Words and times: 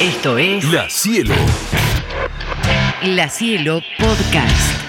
Esto 0.00 0.38
es 0.38 0.64
La 0.72 0.88
Cielo. 0.88 1.34
La 3.02 3.28
Cielo 3.28 3.80
Podcast. 3.98 4.80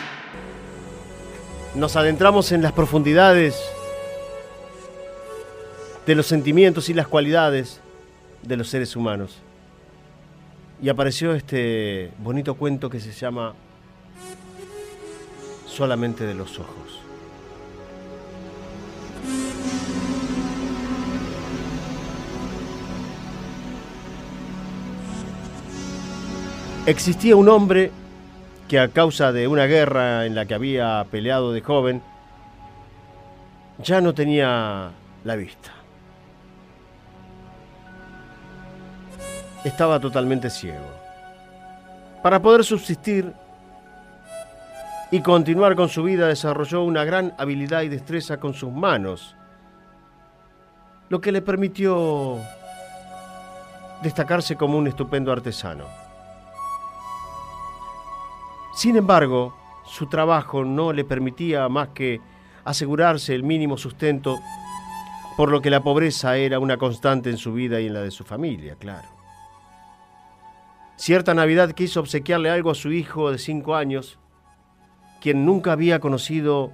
Nos 1.74 1.96
adentramos 1.96 2.52
en 2.52 2.62
las 2.62 2.74
profundidades 2.74 3.60
de 6.06 6.14
los 6.14 6.28
sentimientos 6.28 6.90
y 6.90 6.94
las 6.94 7.08
cualidades 7.08 7.82
de 8.44 8.56
los 8.56 8.70
seres 8.70 8.96
humanos. 8.96 9.40
Y 10.80 10.90
apareció 10.90 11.34
este 11.34 12.12
bonito 12.20 12.54
cuento 12.54 12.88
que 12.92 13.00
se 13.00 13.12
llama 13.12 13.56
Solamente 15.66 16.28
de 16.28 16.36
los 16.36 16.60
ojos. 16.60 17.09
Existía 26.86 27.36
un 27.36 27.50
hombre 27.50 27.92
que 28.68 28.80
a 28.80 28.88
causa 28.88 29.32
de 29.32 29.48
una 29.48 29.66
guerra 29.66 30.26
en 30.26 30.36
la 30.36 30.46
que 30.46 30.54
había 30.54 31.06
peleado 31.12 31.52
de 31.52 31.62
joven, 31.62 32.02
ya 33.84 34.02
no 34.02 34.14
tenía 34.14 34.92
la 35.24 35.36
vista. 35.36 35.72
Estaba 39.64 40.00
totalmente 40.00 40.50
ciego. 40.50 40.86
Para 42.24 42.42
poder 42.42 42.64
subsistir 42.64 43.34
y 45.12 45.22
continuar 45.22 45.76
con 45.76 45.90
su 45.90 46.04
vida 46.04 46.28
desarrolló 46.28 46.84
una 46.84 47.04
gran 47.04 47.34
habilidad 47.38 47.82
y 47.82 47.90
destreza 47.90 48.38
con 48.38 48.54
sus 48.54 48.72
manos, 48.72 49.36
lo 51.10 51.20
que 51.22 51.32
le 51.32 51.42
permitió 51.42 52.38
destacarse 54.04 54.56
como 54.56 54.78
un 54.78 54.88
estupendo 54.88 55.32
artesano. 55.32 56.09
Sin 58.80 58.96
embargo, 58.96 59.54
su 59.84 60.08
trabajo 60.08 60.64
no 60.64 60.94
le 60.94 61.04
permitía 61.04 61.68
más 61.68 61.90
que 61.90 62.22
asegurarse 62.64 63.36
el 63.36 63.44
mínimo 63.44 63.78
sustento, 63.78 64.40
por 65.36 65.52
lo 65.52 65.62
que 65.62 65.70
la 65.70 65.84
pobreza 65.84 66.38
era 66.38 66.60
una 66.60 66.78
constante 66.78 67.30
en 67.30 67.36
su 67.36 67.52
vida 67.52 67.82
y 67.82 67.88
en 67.88 67.94
la 67.94 68.00
de 68.00 68.12
su 68.12 68.24
familia, 68.24 68.78
claro. 68.80 69.10
Cierta 70.96 71.34
Navidad 71.34 71.74
quiso 71.74 72.00
obsequiarle 72.00 72.50
algo 72.50 72.72
a 72.72 72.76
su 72.76 72.94
hijo 72.94 73.30
de 73.34 73.38
cinco 73.38 73.76
años, 73.76 74.18
quien 75.20 75.46
nunca 75.46 75.74
había 75.74 76.00
conocido 76.00 76.72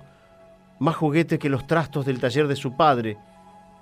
más 0.78 0.96
juguetes 0.96 1.40
que 1.40 1.50
los 1.50 1.66
trastos 1.66 2.06
del 2.06 2.20
taller 2.20 2.48
de 2.48 2.56
su 2.56 2.78
padre, 2.78 3.18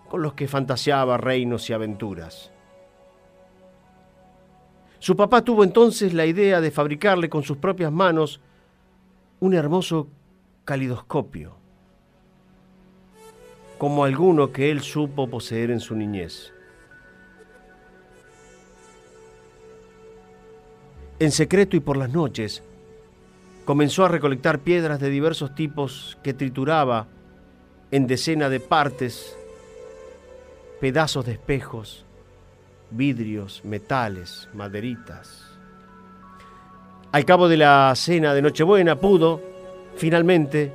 con 0.07 0.21
los 0.21 0.33
que 0.33 0.47
fantaseaba 0.47 1.17
reinos 1.17 1.69
y 1.69 1.73
aventuras. 1.73 2.52
Su 5.03 5.17
papá 5.17 5.41
tuvo 5.43 5.65
entonces 5.65 6.13
la 6.13 6.25
idea 6.25 6.61
de 6.61 6.71
fabricarle 6.71 7.29
con 7.29 7.43
sus 7.43 7.57
propias 7.57 7.91
manos 7.91 8.39
un 9.41 9.53
hermoso 9.53 10.07
calidoscopio, 10.63 11.57
como 13.77 14.05
alguno 14.05 14.53
que 14.53 14.71
él 14.71 14.79
supo 14.79 15.29
poseer 15.29 15.71
en 15.71 15.81
su 15.81 15.93
niñez. 15.93 16.53
En 21.19 21.31
secreto 21.31 21.75
y 21.75 21.81
por 21.81 21.97
las 21.97 22.13
noches, 22.13 22.63
comenzó 23.65 24.05
a 24.05 24.07
recolectar 24.07 24.59
piedras 24.59 25.01
de 25.01 25.09
diversos 25.09 25.53
tipos 25.53 26.17
que 26.23 26.33
trituraba 26.33 27.07
en 27.91 28.07
decena 28.07 28.47
de 28.47 28.61
partes, 28.61 29.38
pedazos 30.79 31.25
de 31.25 31.33
espejos, 31.33 32.05
vidrios, 32.94 33.61
metales, 33.66 34.47
maderitas. 34.53 35.44
Al 37.11 37.25
cabo 37.25 37.47
de 37.47 37.58
la 37.58 37.94
cena 37.95 38.33
de 38.33 38.41
Nochebuena 38.41 38.95
pudo, 38.95 39.41
finalmente, 39.95 40.72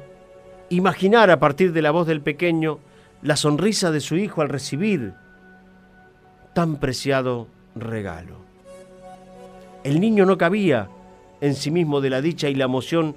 imaginar 0.70 1.30
a 1.30 1.40
partir 1.40 1.72
de 1.72 1.82
la 1.82 1.90
voz 1.90 2.06
del 2.06 2.20
pequeño 2.20 2.78
la 3.22 3.36
sonrisa 3.36 3.90
de 3.90 4.00
su 4.00 4.16
hijo 4.16 4.42
al 4.42 4.48
recibir 4.48 5.14
tan 6.54 6.76
preciado 6.76 7.48
regalo. 7.74 8.36
El 9.84 10.00
niño 10.00 10.26
no 10.26 10.38
cabía 10.38 10.88
en 11.40 11.54
sí 11.54 11.70
mismo 11.70 12.00
de 12.00 12.10
la 12.10 12.20
dicha 12.20 12.48
y 12.48 12.54
la 12.54 12.64
emoción 12.64 13.16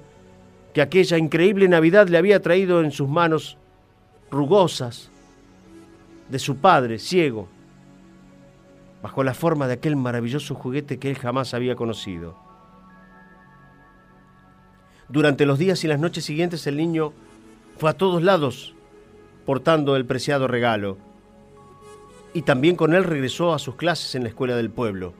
que 0.72 0.82
aquella 0.82 1.18
increíble 1.18 1.68
Navidad 1.68 2.08
le 2.08 2.18
había 2.18 2.40
traído 2.40 2.82
en 2.82 2.92
sus 2.92 3.08
manos 3.08 3.58
rugosas 4.30 5.10
de 6.28 6.38
su 6.38 6.56
padre 6.56 6.98
ciego, 6.98 7.48
bajo 9.02 9.24
la 9.24 9.34
forma 9.34 9.66
de 9.66 9.74
aquel 9.74 9.96
maravilloso 9.96 10.54
juguete 10.54 10.98
que 10.98 11.10
él 11.10 11.18
jamás 11.18 11.54
había 11.54 11.74
conocido. 11.74 12.36
Durante 15.08 15.44
los 15.44 15.58
días 15.58 15.82
y 15.84 15.88
las 15.88 15.98
noches 15.98 16.24
siguientes 16.24 16.66
el 16.66 16.76
niño 16.76 17.12
fue 17.78 17.90
a 17.90 17.94
todos 17.94 18.22
lados 18.22 18.74
portando 19.44 19.96
el 19.96 20.06
preciado 20.06 20.46
regalo 20.46 20.96
y 22.32 22.42
también 22.42 22.76
con 22.76 22.94
él 22.94 23.04
regresó 23.04 23.52
a 23.52 23.58
sus 23.58 23.74
clases 23.74 24.14
en 24.14 24.22
la 24.22 24.28
escuela 24.28 24.56
del 24.56 24.70
pueblo. 24.70 25.12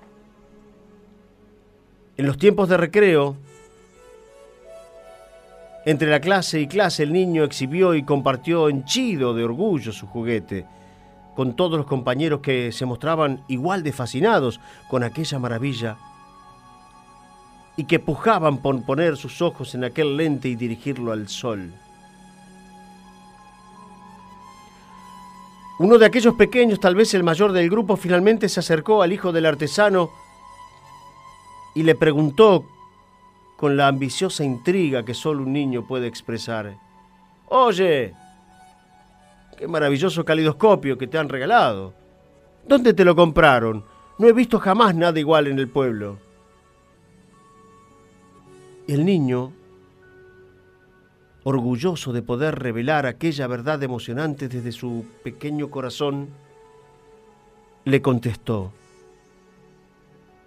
En 2.16 2.26
los 2.26 2.38
tiempos 2.38 2.68
de 2.68 2.76
recreo, 2.76 3.36
entre 5.84 6.08
la 6.08 6.20
clase 6.20 6.60
y 6.60 6.68
clase 6.68 7.02
el 7.02 7.12
niño 7.12 7.42
exhibió 7.42 7.94
y 7.94 8.04
compartió 8.04 8.68
henchido 8.68 9.34
de 9.34 9.44
orgullo 9.44 9.92
su 9.92 10.06
juguete 10.06 10.66
con 11.34 11.54
todos 11.54 11.78
los 11.78 11.86
compañeros 11.86 12.40
que 12.40 12.72
se 12.72 12.86
mostraban 12.86 13.42
igual 13.48 13.82
de 13.82 13.92
fascinados 13.92 14.60
con 14.88 15.02
aquella 15.02 15.38
maravilla 15.38 15.96
y 17.76 17.84
que 17.84 17.98
pujaban 17.98 18.58
por 18.58 18.82
poner 18.84 19.16
sus 19.16 19.40
ojos 19.40 19.74
en 19.74 19.84
aquel 19.84 20.16
lente 20.16 20.48
y 20.48 20.56
dirigirlo 20.56 21.12
al 21.12 21.28
sol. 21.28 21.72
Uno 25.78 25.98
de 25.98 26.06
aquellos 26.06 26.34
pequeños, 26.34 26.78
tal 26.78 26.94
vez 26.94 27.14
el 27.14 27.24
mayor 27.24 27.52
del 27.52 27.70
grupo, 27.70 27.96
finalmente 27.96 28.48
se 28.48 28.60
acercó 28.60 29.02
al 29.02 29.12
hijo 29.12 29.32
del 29.32 29.46
artesano 29.46 30.10
y 31.74 31.82
le 31.82 31.94
preguntó 31.94 32.66
con 33.56 33.76
la 33.76 33.88
ambiciosa 33.88 34.44
intriga 34.44 35.04
que 35.04 35.14
solo 35.14 35.42
un 35.42 35.52
niño 35.52 35.86
puede 35.86 36.06
expresar, 36.06 36.74
Oye, 37.54 38.14
Qué 39.62 39.68
maravilloso 39.68 40.24
calidoscopio 40.24 40.98
que 40.98 41.06
te 41.06 41.18
han 41.18 41.28
regalado. 41.28 41.94
¿Dónde 42.66 42.94
te 42.94 43.04
lo 43.04 43.14
compraron? 43.14 43.84
No 44.18 44.26
he 44.26 44.32
visto 44.32 44.58
jamás 44.58 44.92
nada 44.96 45.20
igual 45.20 45.46
en 45.46 45.56
el 45.60 45.68
pueblo. 45.68 46.18
El 48.88 49.04
niño, 49.04 49.52
orgulloso 51.44 52.12
de 52.12 52.22
poder 52.22 52.58
revelar 52.58 53.06
aquella 53.06 53.46
verdad 53.46 53.80
emocionante 53.84 54.48
desde 54.48 54.72
su 54.72 55.04
pequeño 55.22 55.70
corazón, 55.70 56.30
le 57.84 58.02
contestó, 58.02 58.72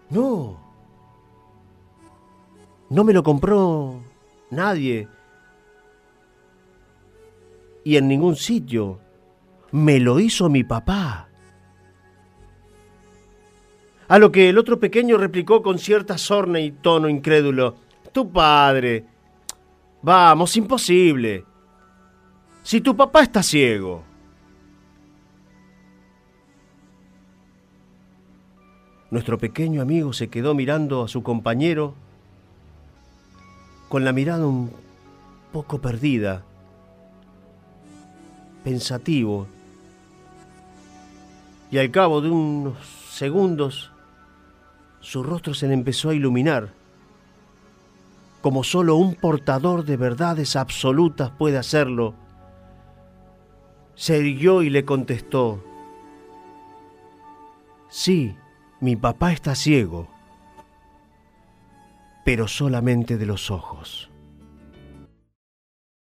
no, 0.09 0.59
no 2.90 3.03
me 3.06 3.14
lo 3.14 3.24
compró 3.24 4.02
nadie 4.52 5.08
y 7.86 7.96
en 7.96 8.09
ningún 8.09 8.36
sitio. 8.36 9.05
Me 9.75 10.00
lo 10.00 10.22
hizo 10.22 10.47
mi 10.47 10.63
papá. 10.63 11.28
A 14.08 14.19
lo 14.19 14.31
que 14.31 14.47
el 14.47 14.58
otro 14.58 14.80
pequeño 14.80 15.18
replicó 15.18 15.62
con 15.62 15.80
cierta 15.80 16.18
sorna 16.18 16.62
y 16.62 16.72
tono 16.72 17.09
incrédulo. 17.09 17.75
Tu 18.14 18.31
padre. 18.31 19.06
Vamos, 20.02 20.56
imposible. 20.56 21.44
Si 22.64 22.80
tu 22.80 22.96
papá 22.96 23.24
está 23.24 23.44
ciego. 23.44 24.02
Nuestro 29.12 29.38
pequeño 29.38 29.81
amigo 29.81 30.14
se 30.14 30.29
quedó 30.29 30.55
mirando 30.55 31.03
a 31.03 31.09
su 31.09 31.22
compañero 31.22 31.96
con 33.90 34.05
la 34.05 34.14
mirada 34.14 34.47
un 34.47 34.72
poco 35.52 35.82
perdida, 35.82 36.46
pensativo 38.64 39.47
y 41.76 41.78
al 41.78 41.92
cabo 41.92 42.22
de 42.22 42.30
unos 42.30 42.78
segundos 43.10 43.92
su 45.02 45.24
rostro 45.24 45.54
se 45.54 45.68
le 45.68 45.74
empezó 45.74 46.10
a 46.10 46.14
iluminar, 46.16 46.72
como 48.40 48.64
solo 48.64 48.96
un 48.96 49.14
portador 49.14 49.84
de 49.84 49.98
verdades 49.98 50.56
absolutas 50.56 51.32
puede 51.32 51.58
hacerlo. 51.58 52.14
Se 53.94 54.20
irguió 54.20 54.64
y 54.64 54.70
le 54.70 54.86
contestó, 54.86 55.62
sí, 57.90 58.38
mi 58.80 58.96
papá 58.96 59.34
está 59.34 59.54
ciego, 59.54 60.08
pero 62.24 62.48
solamente 62.48 63.18
de 63.18 63.26
los 63.26 63.52
ojos. 63.52 64.10